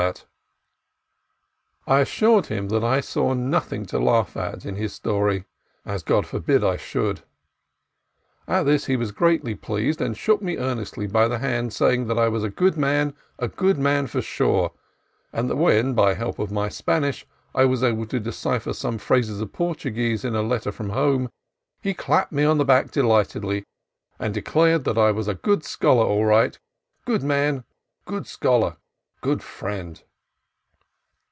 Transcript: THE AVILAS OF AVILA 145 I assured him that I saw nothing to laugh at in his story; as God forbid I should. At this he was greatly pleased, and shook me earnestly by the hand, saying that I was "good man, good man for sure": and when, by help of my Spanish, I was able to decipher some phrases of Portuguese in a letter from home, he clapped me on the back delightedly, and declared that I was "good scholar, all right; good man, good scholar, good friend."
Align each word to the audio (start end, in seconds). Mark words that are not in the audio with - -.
THE 1.85 1.93
AVILAS 1.93 1.93
OF 1.93 1.93
AVILA 1.93 1.99
145 1.99 1.99
I 1.99 2.01
assured 2.01 2.45
him 2.47 2.67
that 2.69 2.83
I 2.83 3.01
saw 3.01 3.33
nothing 3.33 3.85
to 3.87 3.99
laugh 3.99 4.35
at 4.35 4.65
in 4.65 4.75
his 4.75 4.93
story; 4.93 5.45
as 5.85 6.01
God 6.01 6.25
forbid 6.25 6.63
I 6.63 6.75
should. 6.75 7.21
At 8.47 8.63
this 8.63 8.85
he 8.85 8.95
was 8.95 9.11
greatly 9.11 9.53
pleased, 9.53 10.01
and 10.01 10.17
shook 10.17 10.41
me 10.41 10.57
earnestly 10.57 11.05
by 11.05 11.27
the 11.27 11.37
hand, 11.37 11.71
saying 11.71 12.07
that 12.07 12.17
I 12.17 12.29
was 12.29 12.47
"good 12.55 12.77
man, 12.77 13.13
good 13.55 13.77
man 13.77 14.07
for 14.07 14.23
sure": 14.23 14.71
and 15.31 15.53
when, 15.59 15.93
by 15.93 16.15
help 16.15 16.39
of 16.39 16.51
my 16.51 16.67
Spanish, 16.67 17.27
I 17.53 17.65
was 17.65 17.83
able 17.83 18.07
to 18.07 18.19
decipher 18.19 18.73
some 18.73 18.97
phrases 18.97 19.39
of 19.39 19.53
Portuguese 19.53 20.25
in 20.25 20.33
a 20.33 20.41
letter 20.41 20.71
from 20.71 20.89
home, 20.89 21.29
he 21.79 21.93
clapped 21.93 22.31
me 22.31 22.43
on 22.43 22.57
the 22.57 22.65
back 22.65 22.89
delightedly, 22.89 23.65
and 24.17 24.33
declared 24.33 24.83
that 24.85 24.97
I 24.97 25.11
was 25.11 25.27
"good 25.43 25.63
scholar, 25.63 26.05
all 26.05 26.25
right; 26.25 26.57
good 27.05 27.21
man, 27.21 27.65
good 28.05 28.25
scholar, 28.25 28.77
good 29.19 29.43
friend." 29.43 30.01